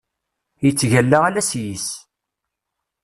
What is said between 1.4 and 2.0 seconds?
s yis-s.